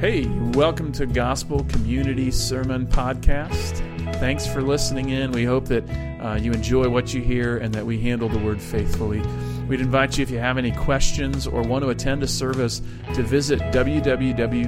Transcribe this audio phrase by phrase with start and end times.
[0.00, 3.78] Hey, welcome to Gospel Community Sermon Podcast.
[4.20, 5.32] Thanks for listening in.
[5.32, 5.82] We hope that
[6.20, 9.20] uh, you enjoy what you hear and that we handle the word faithfully.
[9.66, 12.80] We'd invite you, if you have any questions or want to attend a service,
[13.14, 14.62] to visit www.gcctroy.com.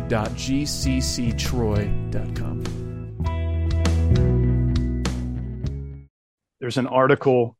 [6.58, 7.56] There's an article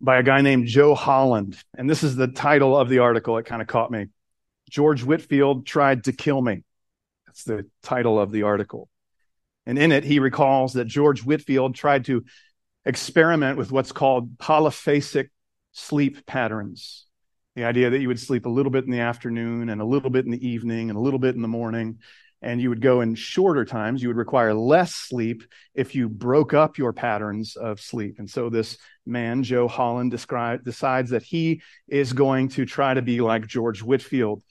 [0.00, 3.38] by a guy named Joe Holland, and this is the title of the article.
[3.38, 4.06] It kind of caught me.
[4.72, 6.64] George Whitefield tried to kill me.
[7.26, 8.88] That's the title of the article.
[9.66, 12.24] And in it, he recalls that George Whitefield tried to
[12.86, 15.28] experiment with what's called polyphasic
[15.72, 17.06] sleep patterns.
[17.54, 20.08] The idea that you would sleep a little bit in the afternoon and a little
[20.08, 21.98] bit in the evening and a little bit in the morning.
[22.40, 24.02] And you would go in shorter times.
[24.02, 25.44] You would require less sleep
[25.74, 28.16] if you broke up your patterns of sleep.
[28.18, 33.02] And so this man, Joe Holland, describe, decides that he is going to try to
[33.02, 34.42] be like George Whitefield.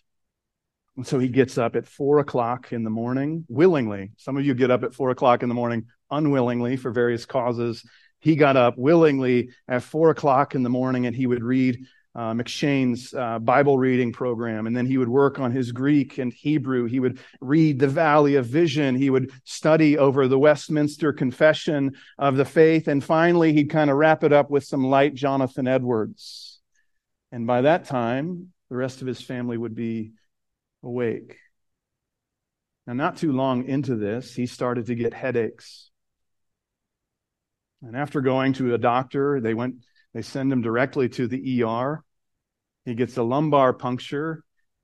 [1.03, 4.11] So he gets up at four o'clock in the morning willingly.
[4.17, 7.83] Some of you get up at four o'clock in the morning unwillingly for various causes.
[8.20, 12.33] He got up willingly at four o'clock in the morning and he would read uh,
[12.33, 16.86] M'Cheyne's uh, Bible reading program, and then he would work on his Greek and Hebrew.
[16.86, 18.95] He would read the Valley of Vision.
[18.95, 23.95] He would study over the Westminster Confession of the Faith, and finally, he'd kind of
[23.95, 26.59] wrap it up with some light Jonathan Edwards.
[27.31, 30.11] And by that time, the rest of his family would be
[30.84, 31.38] awake.
[32.88, 35.92] Now, not too long into this, he started to get headaches.
[37.84, 39.76] And after going to a doctor, they went,
[40.14, 42.04] they send him directly to the ER.
[42.86, 44.44] He gets a lumbar puncture,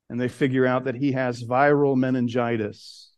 [0.10, 3.12] and they figure out that he has viral meningitis.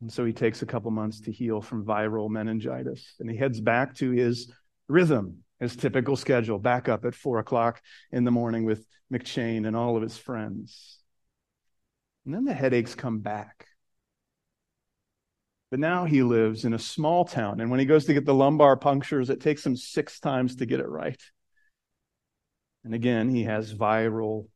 [0.00, 3.14] And so he takes a couple months to heal from viral meningitis.
[3.18, 4.50] And he heads back to his
[4.88, 9.76] rhythm, his typical schedule, back up at four o'clock in the morning with M'Cheyne and
[9.76, 10.99] all of his friends.
[12.24, 13.66] And then the headaches come back.
[15.70, 17.60] But now he lives in a small town.
[17.60, 20.66] And when he goes to get the lumbar punctures, it takes him six times to
[20.66, 21.20] get it right.
[22.84, 24.48] And again, he has viral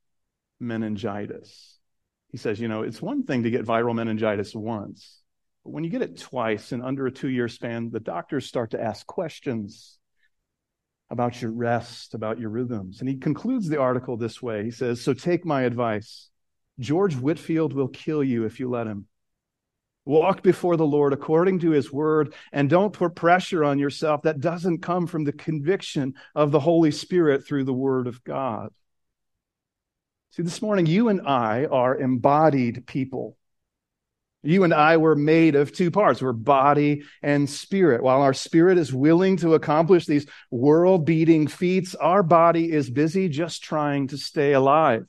[0.58, 1.78] meningitis.
[2.30, 5.22] He says, you know, it's one thing to get viral meningitis once,
[5.62, 8.72] but when you get it twice in under a two year span, the doctors start
[8.72, 9.98] to ask questions
[11.10, 13.00] about your rest, about your rhythms.
[13.00, 16.30] And he concludes the article this way He says, So take my advice.
[16.78, 19.06] George Whitefield will kill you if you let him.
[20.06, 24.40] Walk before the Lord according to his word and don't put pressure on yourself that
[24.40, 28.70] doesn't come from the conviction of the Holy Spirit through the word of God.
[30.32, 33.38] See, this morning, you and I are embodied people.
[34.42, 36.20] You and I were made of two parts.
[36.20, 38.02] We're body and spirit.
[38.02, 43.30] While our spirit is willing to accomplish these world beating feats, our body is busy
[43.30, 45.06] just trying to stay alive.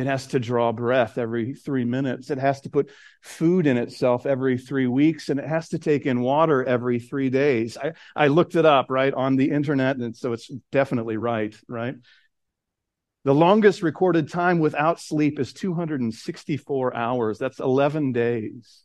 [0.00, 2.30] It has to draw breath every three minutes.
[2.30, 2.88] It has to put
[3.20, 7.28] food in itself every three weeks, and it has to take in water every three
[7.28, 7.76] days.
[7.76, 11.96] I, I looked it up, right, on the internet, and so it's definitely right, right?
[13.24, 17.38] The longest recorded time without sleep is 264 hours.
[17.38, 18.80] That's 11 days.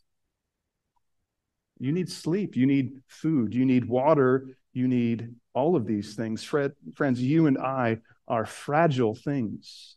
[1.79, 2.57] You need sleep.
[2.57, 3.55] You need food.
[3.55, 4.49] You need water.
[4.73, 6.43] You need all of these things.
[6.43, 9.95] Friends, you and I are fragile things.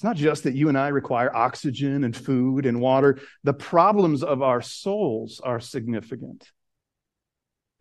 [0.00, 3.18] It's not just that you and I require oxygen and food and water.
[3.44, 6.50] The problems of our souls are significant.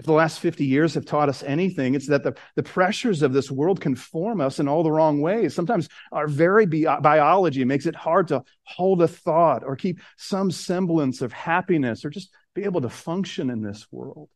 [0.02, 3.31] If the last 50 years have taught us anything, it's that the, the pressures of
[3.31, 5.56] this world can form us in all the wrong ways.
[5.56, 10.51] Sometimes our very bi- biology makes it hard to hold a thought or keep some
[10.51, 14.28] semblance of happiness or just be able to function in this world.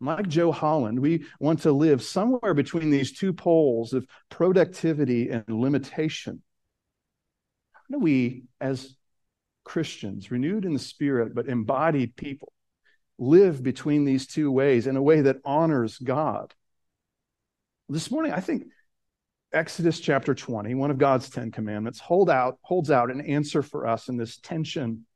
[0.00, 5.44] Like Joe Holland, we want to live somewhere between these two poles of productivity and
[5.46, 6.40] limitation.
[7.90, 8.94] How do we, as
[9.64, 12.52] Christians, renewed in the spirit but embodied people,
[13.18, 16.54] live between these two ways in a way that honors God?
[17.88, 18.66] This morning, I think
[19.52, 23.86] Exodus chapter 20, one of God's 10 commandments, hold out, holds out an answer for
[23.86, 25.06] us in this tension.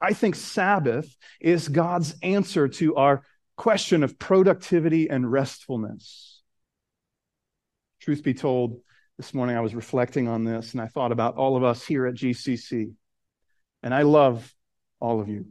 [0.00, 3.22] I think Sabbath is God's answer to our
[3.58, 6.40] question of productivity and restfulness.
[8.00, 8.80] Truth be told,
[9.18, 12.06] this morning I was reflecting on this and I thought about all of us here
[12.06, 12.92] at GCC.
[13.82, 14.54] And I love
[15.00, 15.46] all of you.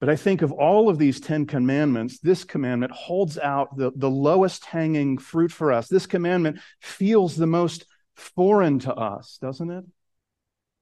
[0.00, 4.08] But I think of all of these 10 commandments, this commandment holds out the, the
[4.08, 5.88] lowest hanging fruit for us.
[5.88, 7.84] This commandment feels the most
[8.16, 9.84] foreign to us, doesn't it?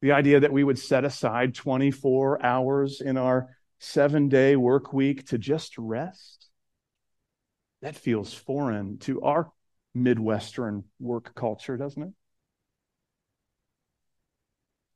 [0.03, 5.26] The idea that we would set aside 24 hours in our seven day work week
[5.29, 6.49] to just rest.
[7.82, 9.50] That feels foreign to our
[10.03, 12.12] Midwestern work culture, doesn't it?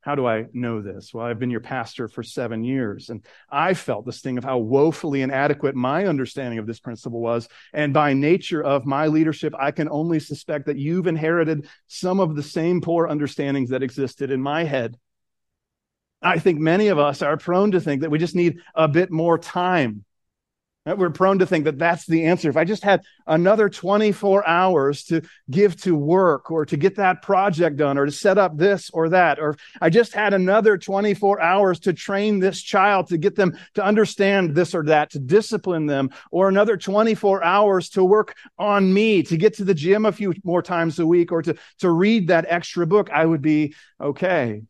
[0.02, 1.14] How do I know this?
[1.14, 4.58] Well, I've been your pastor for seven years, and I felt this thing of how
[4.58, 7.48] woefully inadequate my understanding of this principle was.
[7.72, 12.34] And by nature of my leadership, I can only suspect that you've inherited some of
[12.34, 14.96] the same poor understandings that existed in my head.
[16.20, 19.12] I think many of us are prone to think that we just need a bit
[19.12, 20.04] more time
[20.84, 22.48] we're prone to think that that's the answer.
[22.48, 27.22] If I just had another 24 hours to give to work or to get that
[27.22, 31.40] project done or to set up this or that, or I just had another 24
[31.40, 35.86] hours to train this child to get them to understand this or that, to discipline
[35.86, 40.12] them, or another 24 hours to work on me, to get to the gym a
[40.12, 43.74] few more times a week, or to, to read that extra book, I would be
[44.00, 44.62] okay.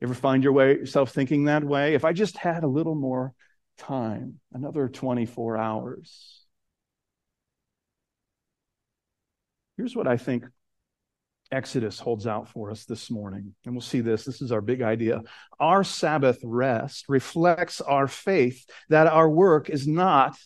[0.00, 1.94] You ever find your way, yourself thinking that way?
[1.94, 3.32] If I just had a little more
[3.76, 6.44] time, another 24 hours.
[9.76, 10.44] Here's what I think
[11.52, 13.54] Exodus holds out for us this morning.
[13.64, 14.24] And we'll see this.
[14.24, 15.22] This is our big idea.
[15.60, 20.36] Our Sabbath rest reflects our faith that our work is not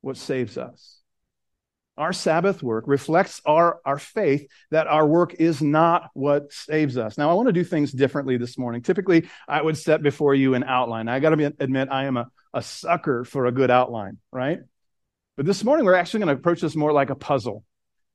[0.00, 1.00] what saves us.
[1.96, 7.16] Our Sabbath work reflects our, our faith that our work is not what saves us.
[7.16, 8.82] Now, I want to do things differently this morning.
[8.82, 11.08] Typically, I would set before you an outline.
[11.08, 14.60] I got to admit, I am a, a sucker for a good outline, right?
[15.36, 17.64] But this morning, we're actually going to approach this more like a puzzle.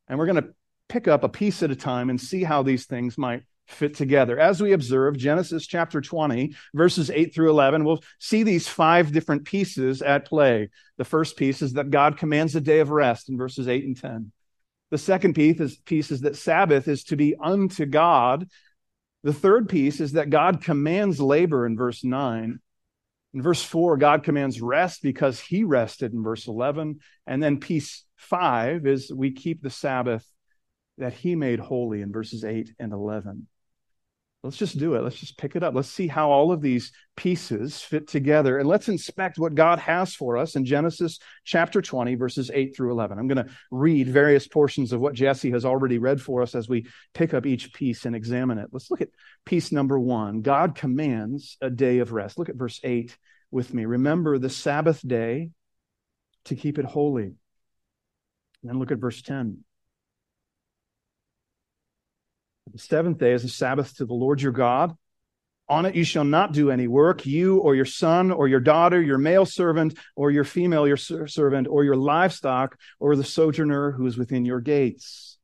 [0.08, 0.54] And we're going to
[0.88, 4.40] pick up a piece at a time and see how these things might fit together.
[4.40, 9.46] As we observe Genesis chapter 20, verses 8 through 11, we'll see these five different
[9.46, 10.70] pieces at play.
[10.98, 13.98] The first piece is that God commands a day of rest in verses 8 and
[14.00, 14.32] 10.
[14.90, 18.50] The second piece is, piece is that Sabbath is to be unto God.
[19.24, 22.60] The third piece is that God commands labor in verse 9.
[23.34, 27.00] In verse 4, God commands rest because he rested in verse 11.
[27.28, 30.26] And then piece 5 is we keep the Sabbath
[30.98, 33.48] that he made holy in verses 8 and 11.
[34.42, 35.04] Let's just do it.
[35.04, 35.76] Let's just pick it up.
[35.76, 38.58] Let's see how all of these pieces fit together.
[38.58, 42.92] And let's inspect what God has for us in Genesis chapter 20, verses 8 through
[42.92, 43.20] 11.
[43.20, 46.70] I'm going to read various portions of what Jesse has already read for us as
[46.70, 48.70] we pick up each piece and examine it.
[48.72, 49.10] Let's look at
[49.46, 52.40] piece number one God commands a day of rest.
[52.40, 53.18] Look at verse 8
[53.52, 53.84] with me.
[53.84, 55.50] Remember the Sabbath day
[56.46, 57.24] to keep it holy.
[57.24, 57.36] And
[58.64, 59.66] then look at verse 10.
[62.72, 64.96] The seventh day is a Sabbath to the Lord your God.
[65.70, 69.02] On it you shall not do any work, you or your son or your daughter,
[69.02, 74.06] your male servant or your female your servant, or your livestock, or the sojourner who
[74.06, 75.38] is within your gates.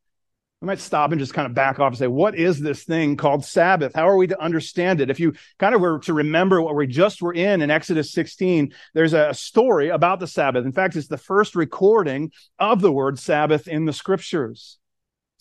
[0.62, 3.18] We might stop and just kind of back off and say, what is this thing
[3.18, 3.94] called Sabbath?
[3.96, 5.10] How are we to understand it?
[5.10, 8.74] If you kind of were to remember what we just were in in Exodus 16,
[8.94, 10.66] there's a story about the Sabbath.
[10.66, 14.78] In fact, it's the first recording of the word Sabbath in the scriptures.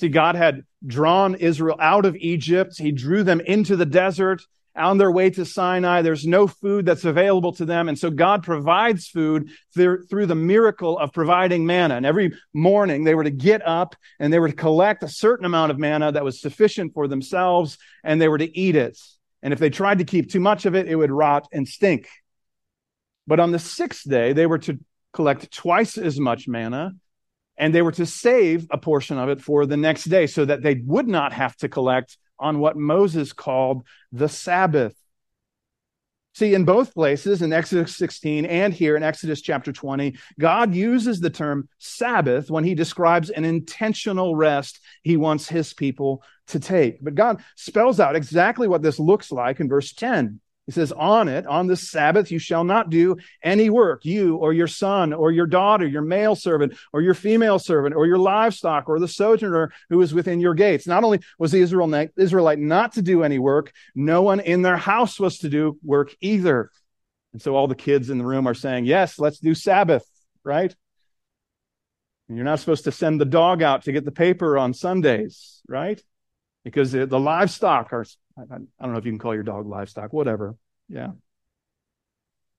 [0.00, 2.75] See, God had drawn Israel out of Egypt.
[2.76, 4.43] He drew them into the desert
[4.76, 6.02] on their way to Sinai.
[6.02, 7.88] There's no food that's available to them.
[7.88, 11.94] And so God provides food through, the miracle of providing manna.
[11.94, 15.46] And every morning they were to get up and they were to collect a certain
[15.46, 18.99] amount of manna that was sufficient for themselves and they were to eat it.
[19.43, 22.08] And if they tried to keep too much of it, it would rot and stink.
[23.26, 24.79] But on the sixth day, they were to
[25.13, 26.93] collect twice as much manna
[27.56, 30.63] and they were to save a portion of it for the next day so that
[30.63, 34.94] they would not have to collect on what Moses called the Sabbath.
[36.34, 41.20] See, in both places, in Exodus 16 and here in Exodus chapter 20, God uses
[41.20, 47.03] the term Sabbath when he describes an intentional rest he wants his people to take.
[47.05, 50.41] But God spells out exactly what this looks like in verse 10.
[50.67, 54.53] He says, On it, on the Sabbath, you shall not do any work, you or
[54.53, 58.89] your son or your daughter, your male servant or your female servant or your livestock
[58.89, 60.87] or the sojourner who is within your gates.
[60.87, 65.21] Not only was the Israelite not to do any work, no one in their house
[65.21, 66.71] was to do work either.
[67.33, 70.09] And so all the kids in the room are saying, Yes, let's do Sabbath,
[70.44, 70.75] right?
[72.29, 75.61] And you're not supposed to send the dog out to get the paper on Sundays,
[75.69, 76.03] right?
[76.65, 78.06] Because the, the livestock are
[78.37, 78.47] I, I
[78.83, 80.56] don't know if you can call your dog livestock, whatever.
[80.89, 81.13] Yeah.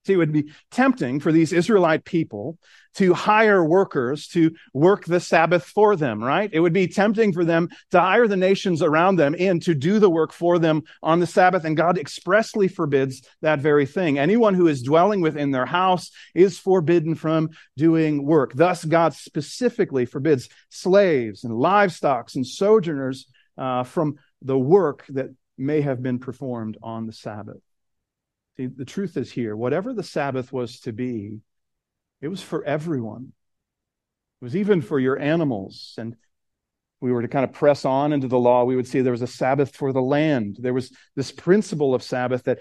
[0.06, 2.60] See, it would be tempting for these Israelite people
[2.96, 6.48] to hire workers to work the Sabbath for them, right?
[6.54, 9.98] It would be tempting for them to hire the nations around them in to do
[9.98, 11.66] the work for them on the Sabbath.
[11.66, 14.20] And God expressly forbids that very thing.
[14.20, 18.54] Anyone who is dwelling within their house is forbidden from doing work.
[18.54, 23.26] Thus, God specifically forbids slaves and livestock and sojourners
[23.58, 27.62] uh, from the work that may have been performed on the Sabbath.
[28.58, 31.40] See, the truth is here whatever the Sabbath was to be,
[32.22, 33.34] it was for everyone.
[34.42, 35.96] It was even for your animals.
[35.98, 36.16] And
[37.02, 39.22] we were to kind of press on into the law, we would see there was
[39.22, 40.58] a Sabbath for the land.
[40.60, 42.60] There was this principle of Sabbath that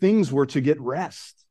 [0.00, 1.44] things were to get rest.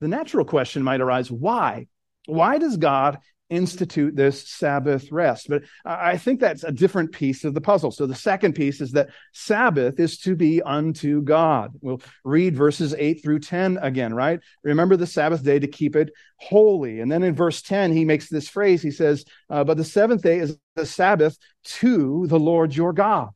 [0.00, 1.86] The natural question might arise why?
[2.26, 3.18] Why does God
[3.50, 5.48] institute this Sabbath rest.
[5.48, 7.90] But I think that's a different piece of the puzzle.
[7.90, 11.72] So the second piece is that Sabbath is to be unto God.
[11.80, 14.40] We'll read verses 8 through 10 again, right?
[14.62, 17.00] Remember the Sabbath day to keep it holy.
[17.00, 18.82] And then in verse 10, he makes this phrase.
[18.82, 23.30] He says, uh, But the seventh day is the Sabbath to the Lord your God.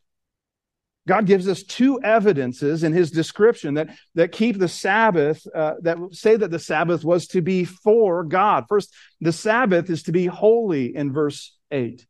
[1.07, 5.99] God gives us two evidences in his description that, that keep the Sabbath, uh, that
[6.13, 8.67] say that the Sabbath was to be for God.
[8.69, 12.07] First, the Sabbath is to be holy in verse 8.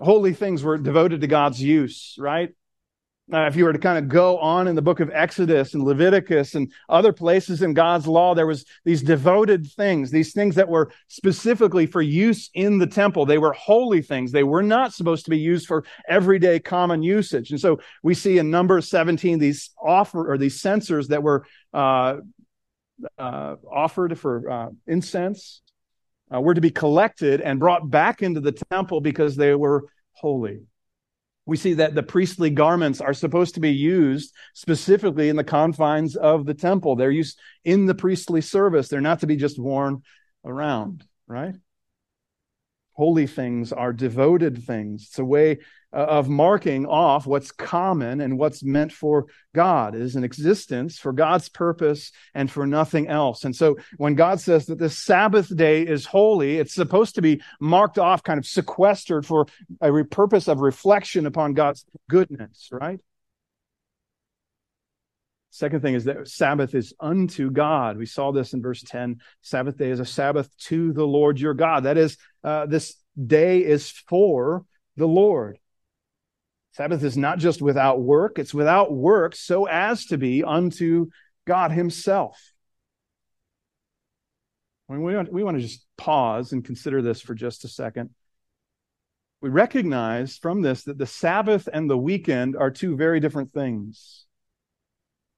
[0.00, 2.50] Holy things were devoted to God's use, right?
[3.32, 5.84] Uh, if you were to kind of go on in the book of Exodus and
[5.84, 10.68] Leviticus and other places in God's law, there was these devoted things, these things that
[10.68, 13.26] were specifically for use in the temple.
[13.26, 14.32] They were holy things.
[14.32, 17.52] They were not supposed to be used for everyday common usage.
[17.52, 22.16] And so we see in Numbers 17 these offer or these censers that were uh,
[23.16, 25.62] uh, offered for uh, incense
[26.34, 30.62] uh, were to be collected and brought back into the temple because they were holy
[31.46, 36.16] we see that the priestly garments are supposed to be used specifically in the confines
[36.16, 36.96] of the temple.
[36.96, 38.88] They're used in the priestly service.
[38.88, 40.02] They're not to be just worn
[40.44, 41.54] around, right?
[43.00, 45.04] Holy things are devoted things.
[45.08, 50.02] It's a way uh, of marking off what's common and what's meant for God it
[50.02, 53.44] is an existence for God's purpose and for nothing else.
[53.44, 57.40] And so when God says that the Sabbath day is holy, it's supposed to be
[57.58, 59.46] marked off, kind of sequestered for
[59.80, 63.00] a purpose of reflection upon God's goodness, right?
[65.50, 67.98] Second thing is that Sabbath is unto God.
[67.98, 69.20] We saw this in verse 10.
[69.42, 71.84] Sabbath day is a Sabbath to the Lord your God.
[71.84, 72.94] That is, uh, this
[73.26, 74.64] day is for
[74.96, 75.58] the Lord.
[76.72, 81.06] Sabbath is not just without work, it's without work so as to be unto
[81.46, 82.40] God Himself.
[84.88, 87.68] I mean, we, want, we want to just pause and consider this for just a
[87.68, 88.10] second.
[89.40, 94.26] We recognize from this that the Sabbath and the weekend are two very different things.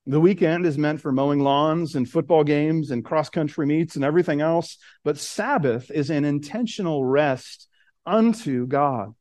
[0.07, 4.05] The weekend is meant for mowing lawns and football games and cross country meets and
[4.05, 7.69] everything else, but Sabbath is an intentional rest
[8.05, 9.15] unto God.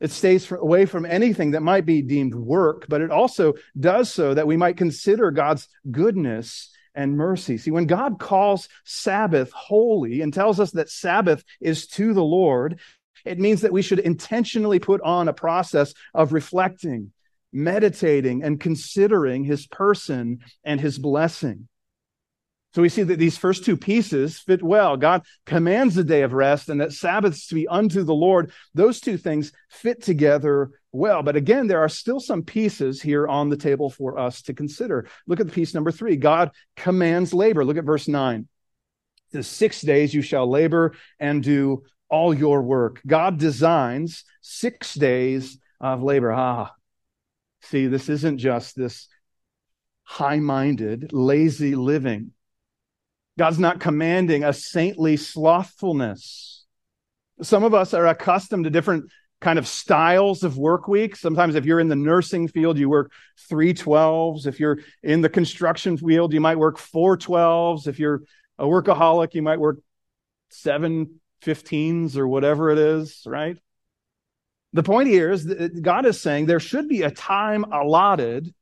[0.00, 4.34] It stays away from anything that might be deemed work, but it also does so
[4.34, 7.58] that we might consider God's goodness and mercy.
[7.58, 12.80] See, when God calls Sabbath holy and tells us that Sabbath is to the Lord,
[13.24, 17.12] it means that we should intentionally put on a process of reflecting,
[17.52, 21.68] meditating, and considering his person and his blessing.
[22.74, 24.96] So we see that these first two pieces fit well.
[24.96, 28.50] God commands the day of rest and that Sabbaths to be unto the Lord.
[28.72, 31.22] Those two things fit together well.
[31.22, 35.06] But again, there are still some pieces here on the table for us to consider.
[35.26, 36.16] Look at the piece number three.
[36.16, 37.62] God commands labor.
[37.62, 38.48] Look at verse nine.
[39.32, 43.02] The six days you shall labor and do all your work.
[43.06, 46.32] God designs six days of labor.
[46.32, 46.72] Ah,
[47.62, 49.08] see, this isn't just this
[50.04, 52.32] high minded, lazy living.
[53.38, 56.64] God's not commanding a saintly slothfulness.
[57.40, 61.16] Some of us are accustomed to different kind of styles of work week.
[61.16, 63.10] Sometimes if you're in the nursing field, you work
[63.50, 64.46] 312s.
[64.46, 67.88] If you're in the construction field, you might work 412s.
[67.88, 68.22] If you're
[68.58, 69.78] a workaholic, you might work
[70.52, 73.58] 715s or whatever it is, right?
[74.72, 78.54] The point here is that God is saying there should be a time allotted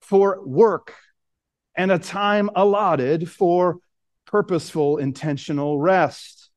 [0.00, 0.94] for work
[1.74, 3.78] and a time allotted for
[4.26, 6.50] purposeful, intentional rest.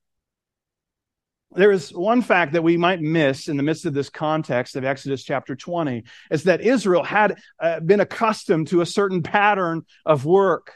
[1.55, 4.85] There is one fact that we might miss in the midst of this context of
[4.85, 10.25] Exodus chapter 20 is that Israel had uh, been accustomed to a certain pattern of
[10.25, 10.73] work.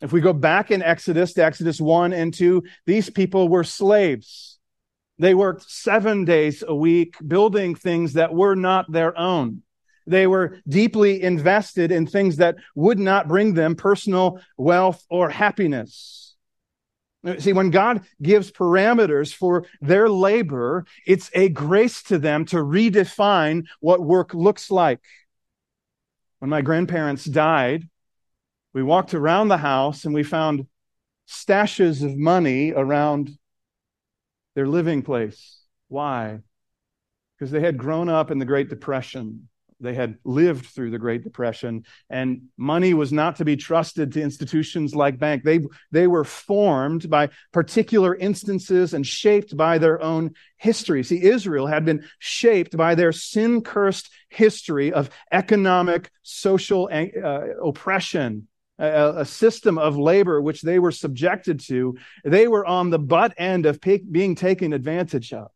[0.00, 4.49] If we go back in Exodus to Exodus 1 and 2, these people were slaves.
[5.20, 9.62] They worked seven days a week building things that were not their own.
[10.06, 16.36] They were deeply invested in things that would not bring them personal wealth or happiness.
[17.38, 23.66] See, when God gives parameters for their labor, it's a grace to them to redefine
[23.80, 25.00] what work looks like.
[26.38, 27.86] When my grandparents died,
[28.72, 30.66] we walked around the house and we found
[31.28, 33.36] stashes of money around
[34.54, 35.60] their living place.
[35.88, 36.40] Why?
[37.38, 39.48] Because they had grown up in the Great Depression
[39.80, 44.22] They had lived through the Great Depression, and money was not to be trusted to
[44.22, 45.42] institutions like bank.
[45.42, 51.02] They, they were formed by particular instances and shaped by their own history.
[51.02, 58.48] See, Israel had been shaped by their sin cursed history of economic, social uh, oppression,
[58.80, 61.96] a, a, system of labor which they were subjected to.
[62.24, 65.50] They were on the butt end of being taken advantage of.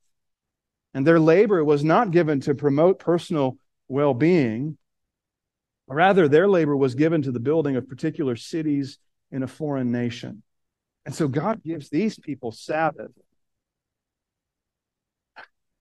[0.93, 3.57] And their labor was not given to promote personal
[3.88, 4.76] well being.
[5.88, 8.99] Rather, their labor was given to the building of particular cities
[9.31, 10.43] in a foreign nation.
[11.07, 13.11] And so God gives these people Sabbath.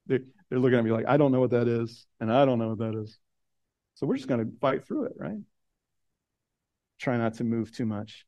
[0.07, 0.19] They're,
[0.49, 2.69] they're looking at me like, I don't know what that is, and I don't know
[2.69, 3.17] what that is.
[3.95, 5.37] So we're just going to fight through it, right?
[7.03, 8.25] Try not to move too much.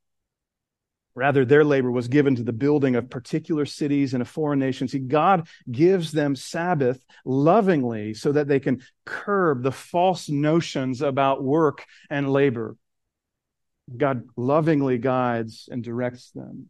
[1.15, 4.89] Rather, their labor was given to the building of particular cities in a foreign nation.
[4.89, 11.41] See, God gives them Sabbath lovingly so that they can curb the false notions about
[11.41, 12.75] work and labor.
[13.95, 16.69] God lovingly guides and directs them.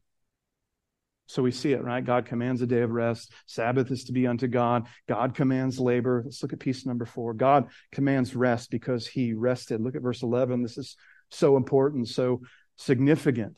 [1.25, 2.05] So we see it, right?
[2.05, 3.33] God commands a day of rest.
[3.47, 4.85] Sabbath is to be unto God.
[5.09, 6.21] God commands labor.
[6.23, 7.33] Let's look at piece number four.
[7.33, 9.81] God commands rest because he rested.
[9.81, 10.61] Look at verse 11.
[10.61, 10.95] This is
[11.29, 12.41] so important, so
[12.75, 13.57] significant.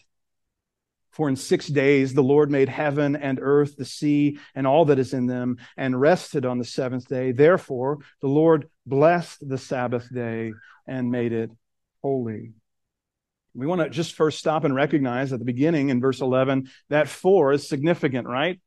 [1.12, 5.00] For in six days the Lord made heaven and earth, the sea, and all that
[5.00, 7.32] is in them, and rested on the seventh day.
[7.32, 10.54] Therefore, the Lord blessed the Sabbath day
[10.86, 11.50] and made it
[12.04, 12.54] holy.
[13.56, 17.08] We want to just first stop and recognize at the beginning in verse 11 that
[17.08, 18.62] four is significant, right?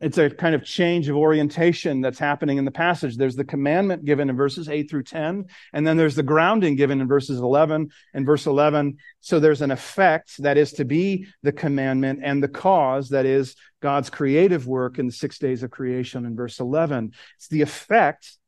[0.00, 3.16] It's a kind of change of orientation that's happening in the passage.
[3.16, 7.00] There's the commandment given in verses 8 through 10, and then there's the grounding given
[7.00, 8.98] in verses 11 and verse 11.
[9.20, 13.56] So there's an effect that is to be the commandment and the cause that is
[13.80, 17.12] God's creative work in the six days of creation in verse 11.
[17.36, 18.38] It's the effect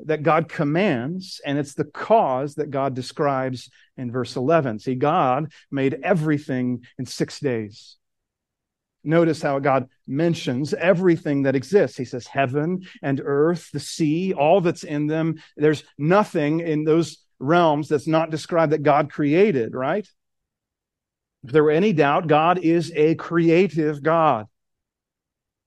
[0.00, 4.78] that God commands, and it's the cause that God describes in verse 11.
[4.80, 7.96] See, God made everything in six days.
[9.08, 11.96] Notice how God mentions everything that exists.
[11.96, 15.36] He says, heaven and earth, the sea, all that's in them.
[15.56, 20.06] There's nothing in those realms that's not described that God created, right?
[21.42, 24.44] If there were any doubt, God is a creative God.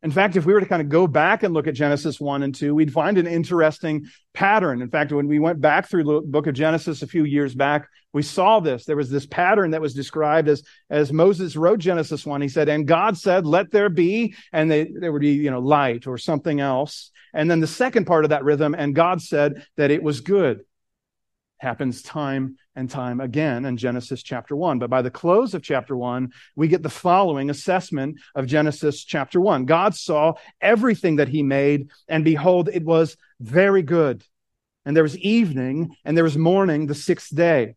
[0.04, 2.44] In fact, if we were to kind of go back and look at Genesis 1
[2.44, 4.84] and 2, we'd find an interesting pattern.
[4.84, 7.88] In fact, when we went back through the book of Genesis a few years back,
[8.13, 8.86] we saw this.
[8.86, 12.41] There was this pattern that was described as, as Moses wrote Genesis 1.
[12.41, 15.60] He said, and God said, let there be, and they, there would be, you know,
[15.60, 17.12] light or something else.
[17.34, 20.62] And then the second part of that rhythm, and God said that it was good
[21.62, 24.80] happens time and time again in Genesis chapter 1.
[24.80, 29.39] But by the close of chapter 1, we get the following assessment of Genesis chapter
[29.39, 29.65] 1.
[29.65, 34.26] God saw everything that he made, and behold, it was very good.
[34.86, 37.76] And there was evening, and there was morning the sixth day.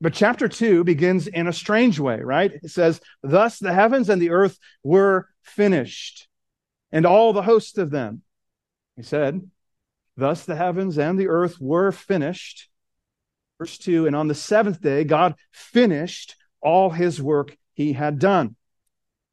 [0.00, 2.52] But chapter 2 begins in a strange way, right?
[2.62, 6.28] It says, Thus the heavens and the earth were finished,
[6.92, 8.22] and all the host of them.
[8.96, 9.50] He said,
[10.16, 12.68] Thus the heavens and the earth were finished
[13.58, 18.56] Verse 2 And on the seventh day, God finished all his work he had done.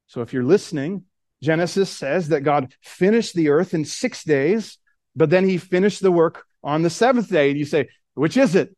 [0.08, 1.04] So if you're listening,
[1.42, 4.78] Genesis says that God finished the earth in six days,
[5.16, 7.50] but then he finished the work on the seventh day.
[7.50, 8.76] And you say, which is it?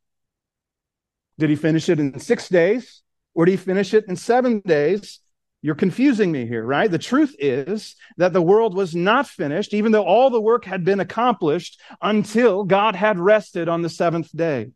[1.38, 3.02] Did he finish it in six days
[3.34, 5.20] or did he finish it in seven days?
[5.62, 6.90] You're confusing me here, right?
[6.90, 10.86] The truth is that the world was not finished, even though all the work had
[10.86, 14.68] been accomplished until God had rested on the seventh day.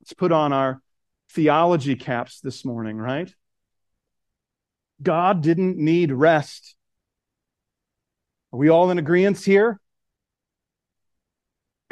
[0.00, 0.82] Let's put on our
[1.30, 3.32] theology caps this morning, right?
[5.00, 6.74] God didn't need rest.
[8.52, 9.80] Are we all in agreement here?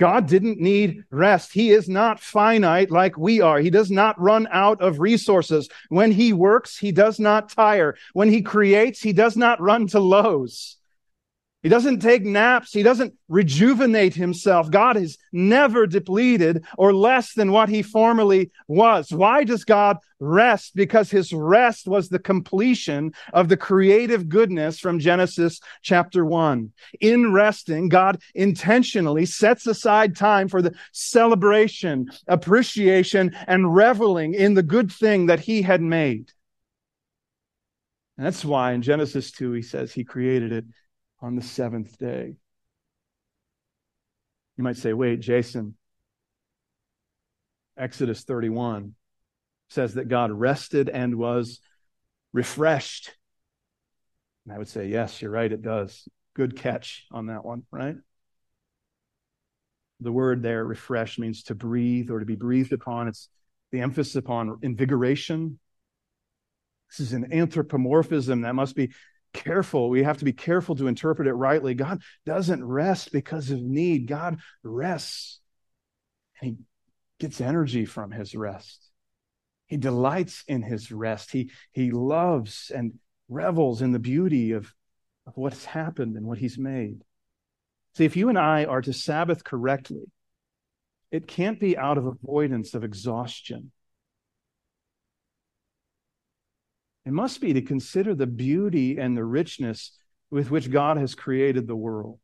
[0.00, 1.52] God didn't need rest.
[1.52, 3.58] He is not finite like we are.
[3.58, 5.68] He does not run out of resources.
[5.90, 7.96] When he works, he does not tire.
[8.14, 10.78] When he creates, he does not run to lows.
[11.62, 12.72] He doesn't take naps.
[12.72, 14.70] He doesn't rejuvenate himself.
[14.70, 19.12] God is never depleted or less than what he formerly was.
[19.12, 20.74] Why does God rest?
[20.74, 26.72] Because his rest was the completion of the creative goodness from Genesis chapter one.
[26.98, 34.62] In resting, God intentionally sets aside time for the celebration, appreciation, and reveling in the
[34.62, 36.32] good thing that he had made.
[38.16, 40.64] That's why in Genesis 2, he says he created it
[41.22, 42.34] on the seventh day.
[44.56, 45.76] You might say, wait, Jason,
[47.78, 48.94] Exodus 31
[49.68, 51.60] says that God rested and was
[52.32, 53.12] refreshed.
[54.44, 56.06] And I would say, yes, you're right, it does.
[56.34, 57.96] Good catch on that one, right?
[60.00, 63.08] The word there, refresh, means to breathe or to be breathed upon.
[63.08, 63.28] It's
[63.70, 65.58] the emphasis upon invigoration.
[66.90, 68.92] This is an anthropomorphism that must be
[69.32, 69.90] careful.
[69.90, 71.74] We have to be careful to interpret it rightly.
[71.74, 75.40] God doesn't rest because of need, God rests
[76.40, 76.56] and he
[77.18, 78.88] gets energy from his rest.
[79.66, 81.30] He delights in his rest.
[81.30, 84.72] He, he loves and revels in the beauty of,
[85.26, 87.04] of what's happened and what he's made.
[87.96, 90.10] See, if you and I are to Sabbath correctly,
[91.10, 93.72] it can't be out of avoidance of exhaustion.
[97.06, 99.92] It must be to consider the beauty and the richness
[100.30, 102.18] with which God has created the world.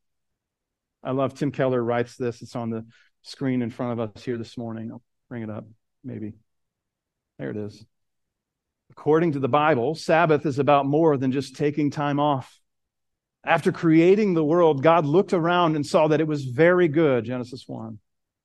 [1.02, 2.42] I love Tim Keller writes this.
[2.42, 2.84] It's on the
[3.22, 4.90] screen in front of us here this morning.
[4.92, 5.66] I'll bring it up,
[6.04, 6.34] maybe.
[7.38, 7.84] There it is.
[8.90, 12.60] According to the Bible, Sabbath is about more than just taking time off.
[13.44, 17.64] After creating the world, God looked around and saw that it was very good, Genesis
[17.66, 17.98] 1.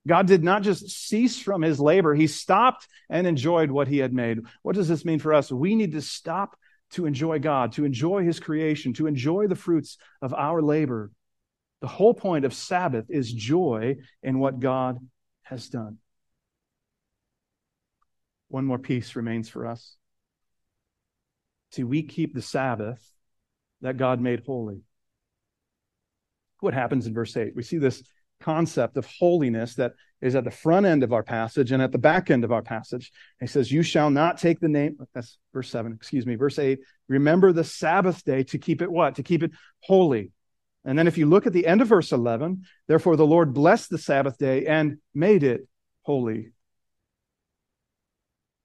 [0.07, 4.13] God did not just cease from his labor, he stopped and enjoyed what he had
[4.13, 4.39] made.
[4.63, 5.51] What does this mean for us?
[5.51, 6.57] We need to stop
[6.91, 11.11] to enjoy God, to enjoy his creation, to enjoy the fruits of our labor.
[11.81, 14.97] The whole point of Sabbath is joy in what God
[15.43, 15.97] has done.
[18.49, 19.95] One more piece remains for us.
[21.71, 23.01] See, we keep the Sabbath
[23.81, 24.81] that God made holy.
[26.59, 27.55] What happens in verse 8?
[27.55, 28.03] We see this
[28.41, 31.97] concept of holiness that is at the front end of our passage and at the
[31.97, 33.11] back end of our passage.
[33.39, 36.79] He says, You shall not take the name, that's verse 7, excuse me, verse 8.
[37.07, 39.15] Remember the Sabbath day to keep it what?
[39.15, 40.31] To keep it holy.
[40.85, 43.89] And then if you look at the end of verse 11, therefore the Lord blessed
[43.89, 45.67] the Sabbath day and made it
[46.03, 46.51] holy.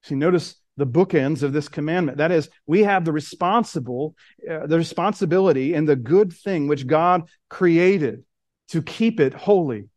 [0.03, 2.19] See, notice the bookends of this commandment.
[2.19, 4.15] That is, we have the responsible,
[4.49, 8.25] uh, the responsibility and the good thing which God created
[8.69, 9.89] to keep it holy.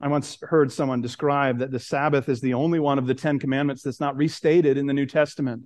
[0.00, 3.38] I once heard someone describe that the Sabbath is the only one of the Ten
[3.38, 5.64] Commandments that's not restated in the New Testament.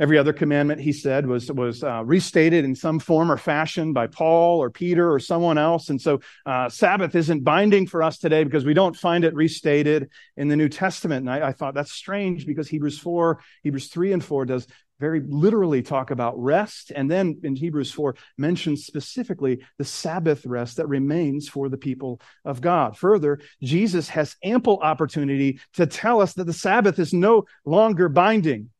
[0.00, 4.06] Every other commandment, he said, was, was uh, restated in some form or fashion by
[4.06, 5.90] Paul or Peter or someone else.
[5.90, 10.10] And so uh, Sabbath isn't binding for us today because we don't find it restated
[10.36, 11.28] in the New Testament.
[11.28, 14.66] And I, I thought that's strange because Hebrews 4, Hebrews 3 and 4 does
[15.00, 16.92] very literally talk about rest.
[16.94, 22.20] And then in Hebrews 4 mentions specifically the Sabbath rest that remains for the people
[22.44, 22.96] of God.
[22.96, 28.70] Further, Jesus has ample opportunity to tell us that the Sabbath is no longer binding.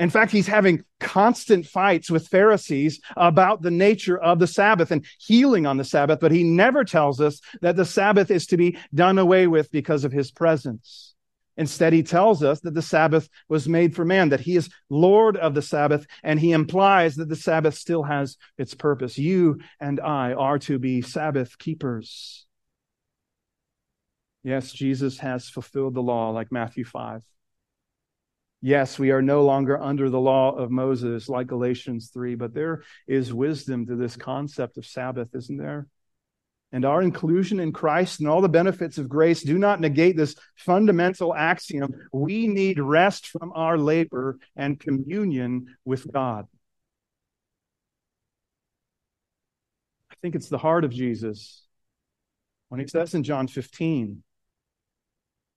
[0.00, 5.04] In fact, he's having constant fights with Pharisees about the nature of the Sabbath and
[5.18, 8.78] healing on the Sabbath, but he never tells us that the Sabbath is to be
[8.94, 11.14] done away with because of his presence.
[11.58, 15.36] Instead, he tells us that the Sabbath was made for man, that he is Lord
[15.36, 19.18] of the Sabbath, and he implies that the Sabbath still has its purpose.
[19.18, 22.46] You and I are to be Sabbath keepers.
[24.42, 27.22] Yes, Jesus has fulfilled the law, like Matthew 5.
[28.62, 32.82] Yes, we are no longer under the law of Moses like Galatians 3, but there
[33.08, 35.86] is wisdom to this concept of Sabbath, isn't there?
[36.72, 40.36] And our inclusion in Christ and all the benefits of grace do not negate this
[40.56, 41.92] fundamental axiom.
[42.12, 46.46] We need rest from our labor and communion with God.
[50.12, 51.62] I think it's the heart of Jesus
[52.68, 54.22] when he says in John 15,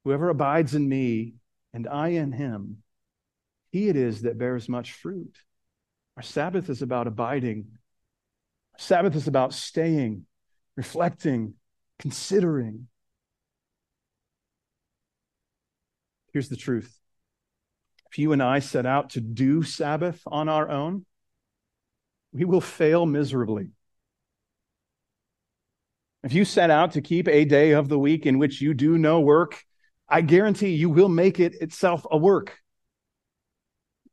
[0.04, 1.36] Whoever abides in me
[1.74, 2.84] and I in him,
[3.74, 5.36] he it is that bears much fruit.
[6.16, 7.70] Our Sabbath is about abiding.
[8.78, 10.28] Sabbath is about staying,
[10.78, 11.56] reflecting,
[11.98, 12.88] considering.
[16.32, 16.96] Here's the truth.
[18.12, 21.08] If you and I set out to do Sabbath on our own,
[22.32, 23.70] we will fail miserably.
[26.24, 29.00] If you set out to keep a day of the week in which you do
[29.00, 29.64] no work,
[30.08, 32.60] I guarantee you will make it itself a work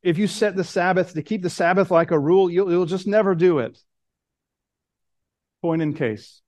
[0.02, 3.06] if you set the Sabbath to keep the Sabbath like a rule, you'll, you'll just
[3.06, 3.78] never do it.
[5.62, 6.40] Point in case.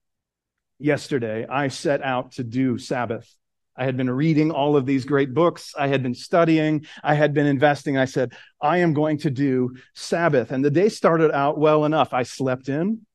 [0.79, 3.33] Yesterday, I set out to do Sabbath.
[3.77, 5.75] I had been reading all of these great books.
[5.79, 6.87] I had been studying.
[7.03, 7.97] I had been investing.
[7.97, 10.51] I said, I am going to do Sabbath.
[10.51, 12.13] And the day started out well enough.
[12.13, 13.07] I slept in.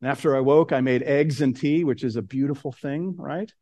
[0.00, 3.52] And after I woke, I made eggs and tea, which is a beautiful thing, right?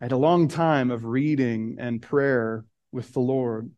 [0.00, 3.70] I had a long time of reading and prayer with the Lord.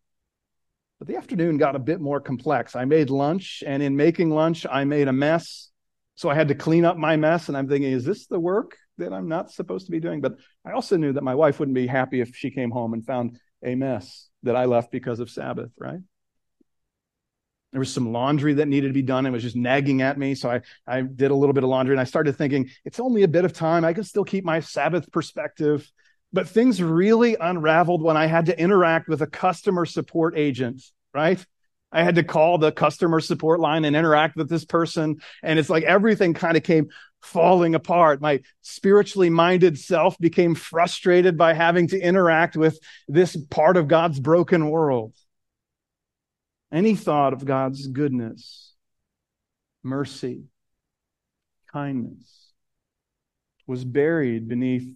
[0.99, 2.75] But the afternoon got a bit more complex.
[2.75, 5.71] I made lunch, and in making lunch, I made a mess.
[6.15, 7.49] So I had to clean up my mess.
[7.49, 10.23] And I'm thinking, is this the work that I'm not supposed to be doing?
[10.23, 13.05] But I also knew that my wife wouldn't be happy if she came home and
[13.05, 16.01] found a mess that I left because of Sabbath, right?
[17.73, 19.27] There was some laundry that needed to be done.
[19.27, 20.35] It was just nagging at me.
[20.35, 23.23] So I, I did a little bit of laundry and I started thinking, it's only
[23.23, 23.85] a bit of time.
[23.85, 25.91] I can still keep my Sabbath perspective.
[26.33, 30.83] But things really unraveled when I had to interact with a customer support agent,
[31.15, 31.45] right?
[31.93, 35.21] I had to call the customer support line and interact with this person.
[35.43, 36.89] And it's like everything kind of came
[37.23, 38.21] falling apart.
[38.21, 44.21] My spiritually minded self became frustrated by having to interact with this part of God's
[44.21, 45.15] broken world.
[46.73, 48.75] Any thought of God's goodness,
[49.83, 50.45] mercy,
[51.73, 52.53] kindness
[53.67, 54.93] was buried beneath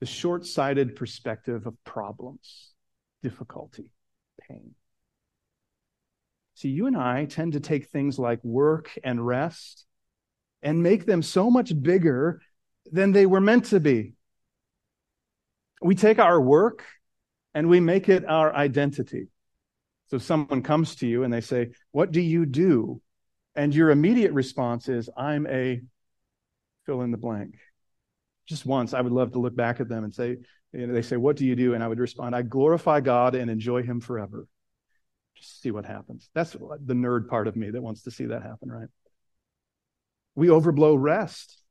[0.00, 2.72] the short sighted perspective of problems,
[3.22, 3.90] difficulty,
[4.48, 4.74] pain.
[6.54, 9.84] See, you and I tend to take things like work and rest
[10.62, 12.40] and make them so much bigger
[12.90, 14.14] than they were meant to be.
[15.82, 16.82] We take our work
[17.54, 19.28] and we make it our identity.
[20.08, 23.00] So someone comes to you and they say, What do you do?
[23.54, 25.80] And your immediate response is, I'm a
[26.84, 27.56] fill in the blank.
[28.46, 30.36] Just once, I would love to look back at them and say,
[30.72, 31.74] you know, they say, What do you do?
[31.74, 34.46] And I would respond, I glorify God and enjoy Him forever.
[35.36, 36.30] Just see what happens.
[36.34, 38.88] That's the nerd part of me that wants to see that happen, right?
[40.34, 41.62] We overblow rest.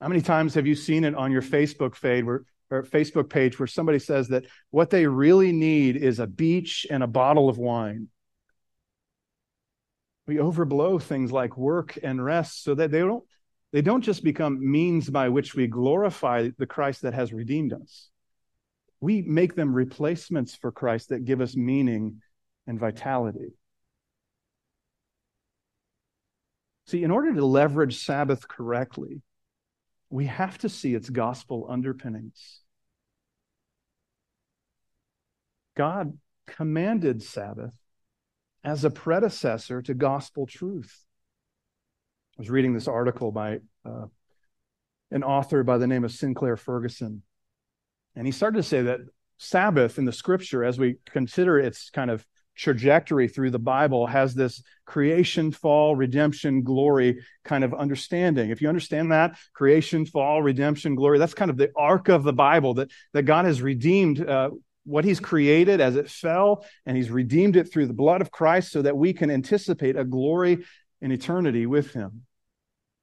[0.00, 3.58] How many times have you seen it on your Facebook feed where, or Facebook page
[3.58, 7.58] where somebody says that what they really need is a beach and a bottle of
[7.58, 8.08] wine?
[10.26, 13.24] We overblow things like work and rest so that they don't
[13.72, 18.08] they don't just become means by which we glorify the Christ that has redeemed us.
[19.00, 22.22] We make them replacements for Christ that give us meaning
[22.66, 23.52] and vitality.
[26.86, 29.20] See, in order to leverage Sabbath correctly,
[30.08, 32.60] we have to see its gospel underpinnings.
[35.76, 37.74] God commanded Sabbath
[38.64, 41.04] as a predecessor to gospel truth.
[42.38, 44.06] Was reading this article by uh,
[45.10, 47.22] an author by the name of Sinclair Ferguson,
[48.14, 49.00] and he started to say that
[49.38, 52.24] Sabbath in the scripture, as we consider its kind of
[52.56, 58.50] trajectory through the Bible has this creation, fall, redemption, glory kind of understanding.
[58.50, 62.32] If you understand that, creation, fall, redemption, glory, that's kind of the arc of the
[62.32, 64.50] Bible that, that God has redeemed uh,
[64.84, 68.70] what he's created as it fell, and he's redeemed it through the blood of Christ
[68.70, 70.64] so that we can anticipate a glory
[71.00, 72.22] in eternity with him.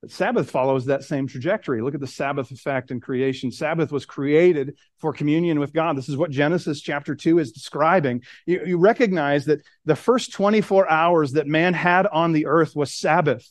[0.07, 1.81] Sabbath follows that same trajectory.
[1.81, 3.51] Look at the Sabbath effect in creation.
[3.51, 5.97] Sabbath was created for communion with God.
[5.97, 8.23] This is what Genesis chapter 2 is describing.
[8.45, 12.93] You, you recognize that the first 24 hours that man had on the earth was
[12.93, 13.49] Sabbath.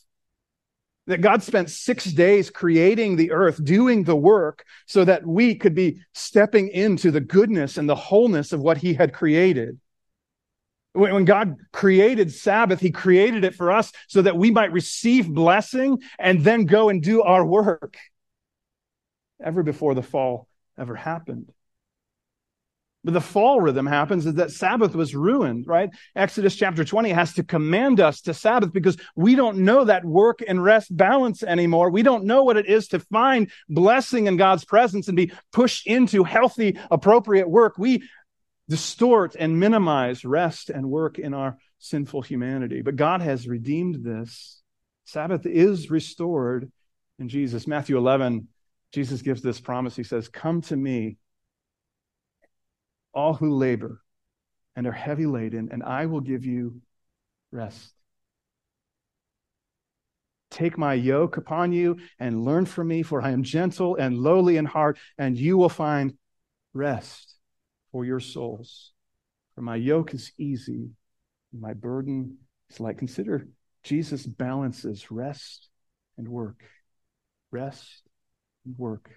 [1.07, 5.75] That God spent six days creating the earth, doing the work, so that we could
[5.75, 9.79] be stepping into the goodness and the wholeness of what he had created.
[10.95, 16.01] When God created Sabbath, He created it for us so that we might receive blessing
[16.17, 17.97] and then go and do our work.
[19.43, 21.51] Ever before the fall ever happened.
[23.05, 25.91] But the fall rhythm happens is that Sabbath was ruined, right?
[26.15, 30.39] Exodus chapter 20 has to command us to Sabbath because we don't know that work
[30.45, 31.91] and rest balance anymore.
[31.91, 35.85] We don't know what it is to find blessing in God's presence and be pushed
[35.85, 37.77] into healthy, appropriate work.
[37.77, 38.01] We
[38.67, 42.81] distort and minimize rest and work in our sinful humanity.
[42.81, 44.61] But God has redeemed this.
[45.05, 46.71] Sabbath is restored
[47.19, 47.67] in Jesus.
[47.67, 48.47] Matthew 11,
[48.91, 49.95] Jesus gives this promise.
[49.95, 51.17] He says, Come to me,
[53.13, 54.01] all who labor
[54.75, 56.81] and are heavy laden, and I will give you
[57.51, 57.91] rest.
[60.51, 64.57] Take my yoke upon you and learn from me, for I am gentle and lowly
[64.57, 66.17] in heart, and you will find
[66.73, 67.34] rest
[67.95, 68.91] for your souls.
[69.55, 70.89] For my yoke is easy,
[71.57, 72.97] my burden is light.
[72.97, 73.47] Consider
[73.83, 75.69] Jesus balances rest
[76.17, 76.61] and work.
[77.51, 78.01] Rest
[78.65, 79.09] and work.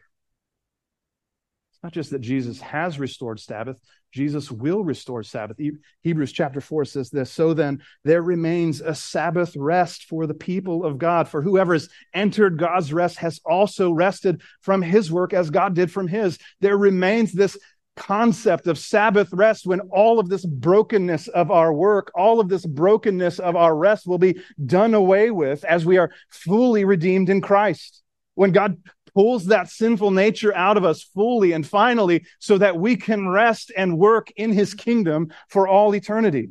[1.73, 3.81] It's not just that Jesus has restored Sabbath,
[4.13, 5.59] Jesus will restore Sabbath.
[6.03, 10.85] Hebrews chapter 4 says this So then, there remains a Sabbath rest for the people
[10.85, 11.27] of God.
[11.27, 15.91] For whoever has entered God's rest has also rested from his work as God did
[15.91, 16.39] from his.
[16.61, 17.59] There remains this
[17.99, 22.65] concept of Sabbath rest when all of this brokenness of our work, all of this
[22.65, 27.41] brokenness of our rest will be done away with as we are fully redeemed in
[27.41, 28.03] Christ.
[28.37, 28.79] When God
[29.15, 33.73] pulls that sinful nature out of us fully and finally so that we can rest
[33.77, 36.51] and work in his kingdom for all eternity.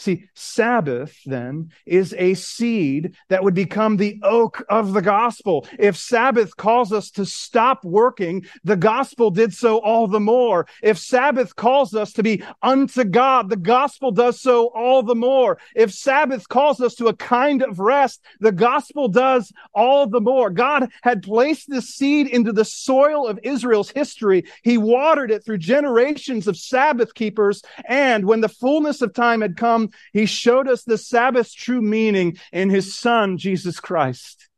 [0.00, 5.66] See, Sabbath then is a seed that would become the oak of the gospel.
[5.78, 10.66] If Sabbath calls us to stop working, the gospel did so all the more.
[10.82, 15.58] If Sabbath calls us to be unto God, the gospel does so all the more.
[15.76, 20.48] If Sabbath calls us to a kind of rest, the gospel does all the more.
[20.48, 24.44] God had placed this seed into the soil of Israel's history.
[24.62, 27.60] He watered it through generations of Sabbath keepers.
[27.84, 32.38] And when the fullness of time had come, he showed us the Sabbath's true meaning
[32.52, 34.48] in his son, Jesus Christ.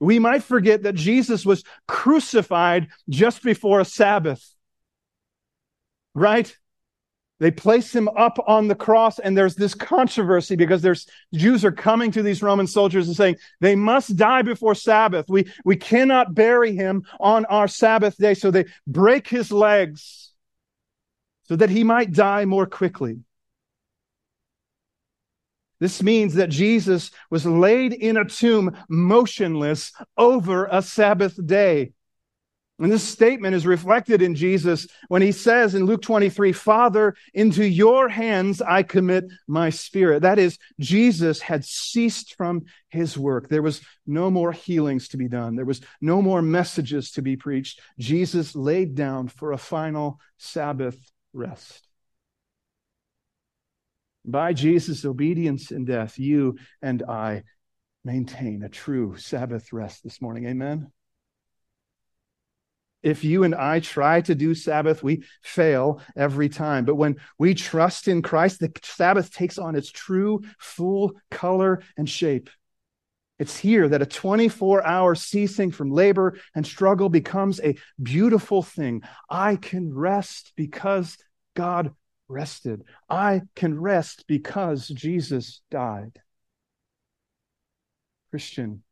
[0.00, 4.54] We might forget that Jesus was crucified just before a Sabbath.
[6.14, 6.56] Right?
[7.40, 11.72] They place him up on the cross and there's this controversy because there's Jews are
[11.72, 15.26] coming to these Roman soldiers and saying they must die before Sabbath.
[15.28, 18.34] We, we cannot bury him on our Sabbath day.
[18.34, 20.27] So they break his legs
[21.48, 23.20] so that he might die more quickly.
[25.80, 31.92] This means that Jesus was laid in a tomb motionless over a Sabbath day.
[32.80, 37.64] And this statement is reflected in Jesus when he says in Luke 23, Father, into
[37.64, 40.22] your hands I commit my spirit.
[40.22, 43.48] That is, Jesus had ceased from his work.
[43.48, 45.56] There was no more healings to be done.
[45.56, 47.80] There was no more messages to be preached.
[47.98, 50.96] Jesus laid down for a final Sabbath
[51.38, 51.88] rest.
[54.24, 57.44] By Jesus' obedience and death, you and I
[58.04, 60.46] maintain a true Sabbath rest this morning.
[60.46, 60.92] Amen.
[63.02, 66.84] If you and I try to do Sabbath, we fail every time.
[66.84, 72.08] But when we trust in Christ, the Sabbath takes on its true, full color and
[72.08, 72.50] shape.
[73.38, 79.02] It's here that a 24 hour ceasing from labor and struggle becomes a beautiful thing.
[79.30, 81.16] I can rest because
[81.58, 81.92] God
[82.28, 82.84] rested.
[83.10, 86.20] I can rest because Jesus died.
[88.30, 88.84] Christian,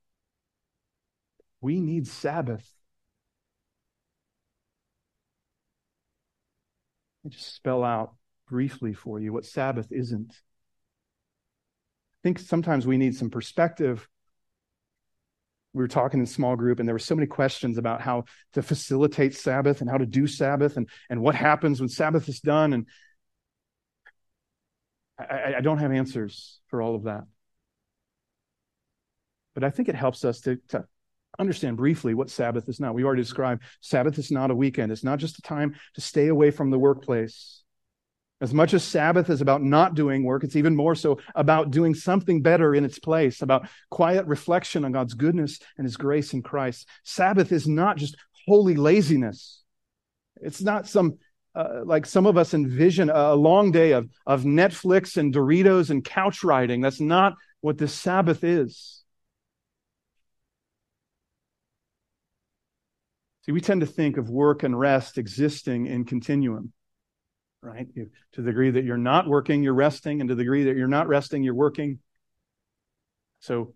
[1.60, 2.68] we need Sabbath.
[7.22, 8.16] Me just spell out
[8.48, 10.32] briefly for you what Sabbath isn't.
[10.32, 14.08] I think sometimes we need some perspective
[15.76, 18.62] we were talking in small group and there were so many questions about how to
[18.62, 22.72] facilitate sabbath and how to do sabbath and, and what happens when sabbath is done.
[22.72, 22.86] And
[25.18, 27.24] I, I don't have answers for all of that.
[29.54, 30.86] But i think it helps us to, to
[31.38, 32.94] understand briefly what sabbath is not.
[32.94, 34.92] We already described sabbath is not a weekend.
[34.92, 37.62] It's not just a time to stay away from the workplace
[38.40, 41.94] as much as Sabbath is about not doing work, it's even more so about doing
[41.94, 46.42] something better in its place, about quiet reflection on God's goodness and His grace in
[46.42, 46.86] Christ.
[47.02, 49.62] Sabbath is not just holy laziness.
[50.42, 51.18] It's not some,
[51.54, 56.04] uh, like some of us envision, a long day of, of Netflix and Doritos and
[56.04, 56.82] couch riding.
[56.82, 59.02] That's not what the Sabbath is.
[63.46, 66.72] See, we tend to think of work and rest existing in continuum
[67.62, 67.86] right?
[67.94, 70.76] You, to the degree that you're not working, you're resting, and to the degree that
[70.76, 71.98] you're not resting, you're working.
[73.40, 73.74] So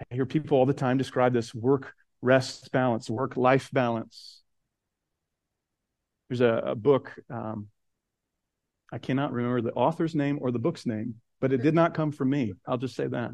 [0.00, 4.42] I hear people all the time describe this work rest balance, work life balance.
[6.28, 7.68] There's a, a book, um,
[8.92, 12.12] I cannot remember the author's name or the book's name, but it did not come
[12.12, 12.54] from me.
[12.66, 13.32] I'll just say that.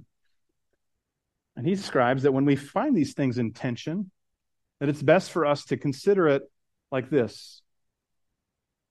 [1.57, 4.11] And he describes that when we find these things in tension,
[4.81, 6.43] that it's best for us to consider it
[6.91, 7.63] like this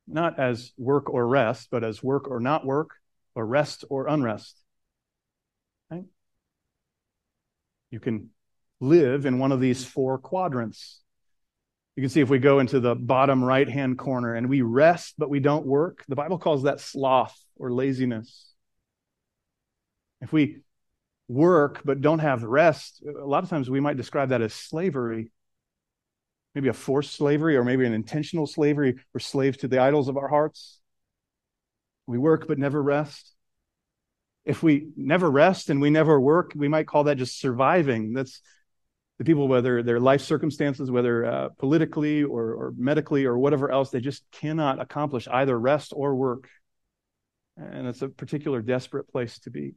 [0.07, 2.91] not as work or rest, but as work or not work,
[3.35, 4.57] or rest or unrest.
[5.91, 6.05] Right?
[7.91, 8.29] You can
[8.79, 11.01] live in one of these four quadrants.
[11.95, 15.15] You can see if we go into the bottom right hand corner and we rest,
[15.17, 18.53] but we don't work, the Bible calls that sloth or laziness.
[20.21, 20.59] If we
[21.27, 25.31] work but don't have rest, a lot of times we might describe that as slavery
[26.57, 28.95] maybe a forced slavery or maybe an intentional slavery.
[29.13, 30.79] We're slaves to the idols of our hearts.
[32.07, 33.35] We work but never rest.
[34.43, 38.13] If we never rest and we never work, we might call that just surviving.
[38.13, 38.41] That's
[39.19, 43.91] the people, whether their life circumstances, whether uh, politically or, or medically or whatever else,
[43.91, 46.49] they just cannot accomplish either rest or work.
[47.55, 49.75] And it's a particular desperate place to be.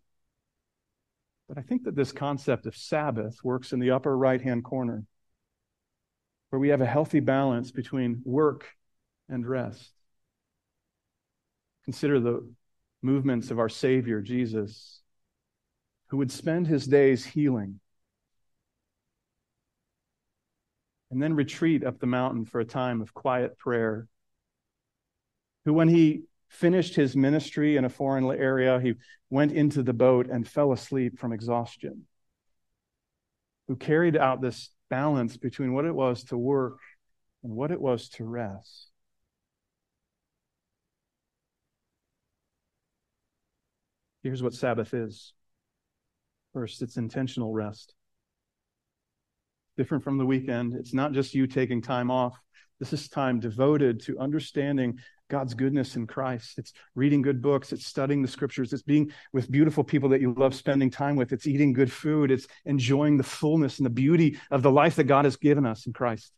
[1.46, 5.04] But I think that this concept of Sabbath works in the upper right hand corner
[6.50, 8.66] where we have a healthy balance between work
[9.28, 9.92] and rest.
[11.84, 12.52] Consider the
[13.02, 15.00] movements of our Savior, Jesus,
[16.08, 17.80] who would spend his days healing
[21.10, 24.06] and then retreat up the mountain for a time of quiet prayer.
[25.64, 28.80] Who, when he finished his ministry in a foreign area.
[28.80, 28.94] He
[29.30, 32.06] went into the boat and fell asleep from exhaustion.
[33.68, 36.78] Who carried out this balance between what it was to work
[37.42, 38.90] and what it was to rest.
[44.22, 45.32] Here's what Sabbath is
[46.52, 47.94] first, it's intentional rest.
[49.76, 50.74] Different from the weekend.
[50.74, 52.36] It's not just you taking time off.
[52.80, 54.98] This is time devoted to understanding
[55.30, 56.58] God's goodness in Christ.
[56.58, 57.72] It's reading good books.
[57.72, 58.72] It's studying the scriptures.
[58.72, 61.32] It's being with beautiful people that you love spending time with.
[61.32, 62.30] It's eating good food.
[62.30, 65.86] It's enjoying the fullness and the beauty of the life that God has given us
[65.86, 66.32] in Christ.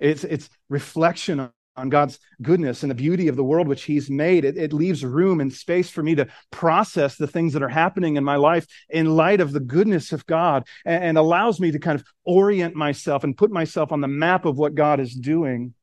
[0.00, 4.44] It's, it's reflection on God's goodness and the beauty of the world which He's made.
[4.44, 8.16] It, it, leaves room and space for me to process the things that are happening
[8.16, 11.78] in my life in light of the goodness of God and, and allows me to
[11.78, 15.74] kind of orient myself and put myself on the map of what God is doing.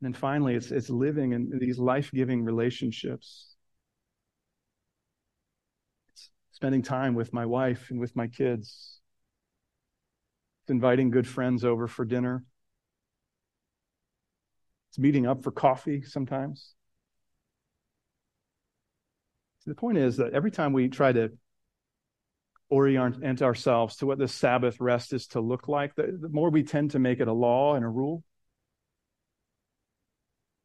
[0.00, 3.54] And then finally, it's, it's living in these life giving relationships.
[6.14, 9.00] It's spending time with my wife and with my kids
[10.62, 12.44] It's inviting good friends over for dinner.
[14.90, 16.74] It's meeting up for coffee sometimes.
[19.60, 21.32] So the point is that every time we try to
[22.68, 26.62] orient ourselves to what the Sabbath rest is to look like, the, the more we
[26.62, 28.22] tend to make it a law and a rule.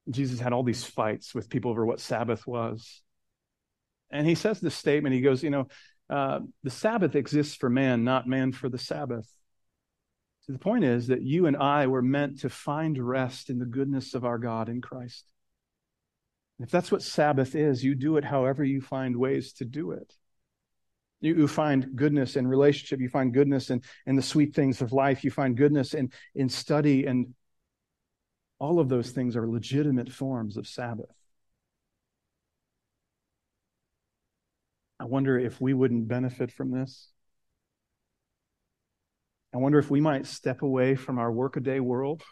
[0.10, 3.02] Jesus had all these fights with people over what Sabbath was.
[4.12, 5.68] And he says this statement he goes, You know,
[6.10, 9.28] uh, the Sabbath exists for man, not man for the Sabbath.
[10.42, 13.66] So the point is that you and I were meant to find rest in the
[13.66, 15.26] goodness of our God in Christ.
[16.60, 20.14] If that's what Sabbath is, you do it however you find ways to do it.
[21.20, 23.02] You, you find goodness in relationship.
[23.02, 25.24] You find goodness in, in the sweet things of life.
[25.24, 27.08] You find goodness in, in study.
[27.08, 27.34] And
[28.60, 31.14] all of those things are legitimate forms of Sabbath.
[35.00, 37.10] I wonder if we wouldn't benefit from this.
[39.54, 42.24] I wonder if we might step away from our workaday world.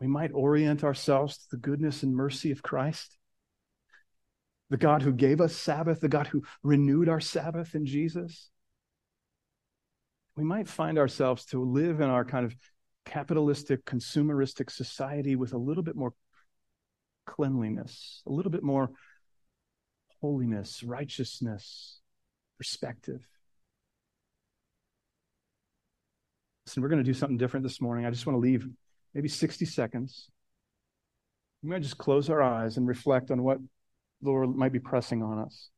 [0.00, 3.16] We might orient ourselves to the goodness and mercy of Christ,
[4.70, 8.50] the God who gave us Sabbath, the God who renewed our Sabbath in Jesus.
[10.36, 12.54] We might find ourselves to live in our kind of
[13.06, 16.12] capitalistic, consumeristic society with a little bit more
[17.24, 18.90] cleanliness, a little bit more
[20.20, 22.00] holiness, righteousness,
[22.58, 23.20] perspective.
[26.66, 28.04] Listen, we're going to do something different this morning.
[28.04, 28.68] I just want to leave
[29.14, 30.28] maybe 60 seconds.
[31.62, 33.58] We might just close our eyes and reflect on what
[34.20, 35.70] the Lord might be pressing on us.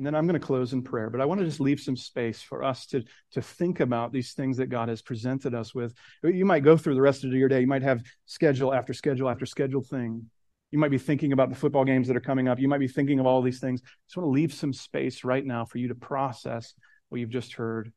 [0.00, 1.94] And then I'm going to close in prayer, but I want to just leave some
[1.94, 5.92] space for us to, to think about these things that God has presented us with.
[6.22, 7.60] You might go through the rest of your day.
[7.60, 10.24] You might have schedule after schedule after schedule thing.
[10.70, 12.58] You might be thinking about the football games that are coming up.
[12.58, 13.82] You might be thinking of all these things.
[13.84, 16.72] I just want to leave some space right now for you to process
[17.10, 17.92] what you've just heard.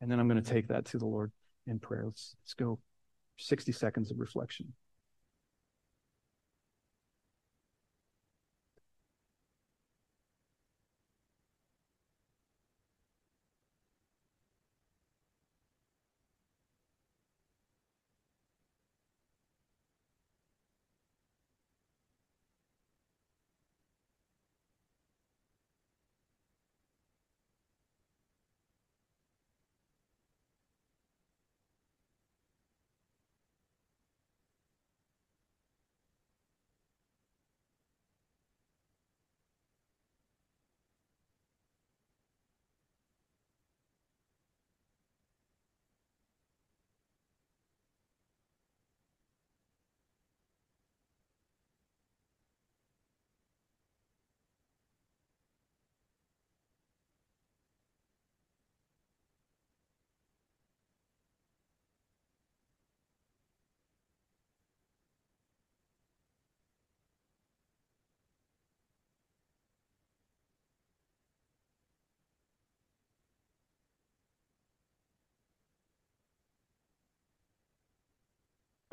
[0.00, 1.30] And then I'm going to take that to the Lord
[1.68, 2.02] in prayer.
[2.04, 2.80] Let's, let's go
[3.38, 4.72] 60 seconds of reflection.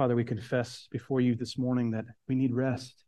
[0.01, 3.03] Father, we confess before you this morning that we need rest.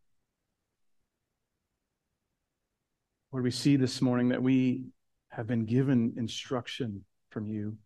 [3.32, 4.84] Lord, we see this morning that we
[5.30, 7.78] have been given instruction from you.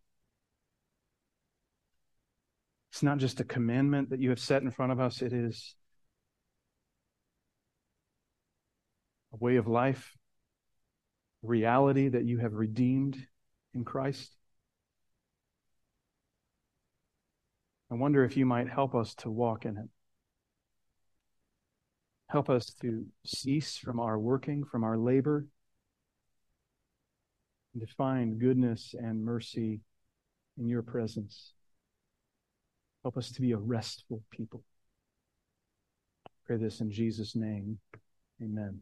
[2.92, 5.74] It's not just a commandment that you have set in front of us, it is
[9.32, 10.18] a way of life,
[11.42, 13.16] a reality that you have redeemed
[13.72, 14.37] in Christ.
[17.90, 19.88] I wonder if you might help us to walk in it.
[22.28, 25.46] Help us to cease from our working, from our labor,
[27.72, 29.80] and to find goodness and mercy
[30.58, 31.54] in your presence.
[33.02, 34.62] Help us to be a restful people.
[36.46, 37.78] Pray this in Jesus' name.
[38.42, 38.80] Amen.